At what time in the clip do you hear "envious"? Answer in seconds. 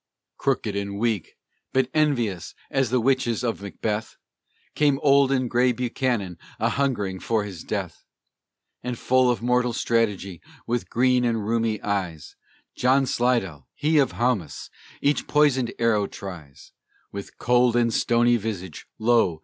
1.93-2.55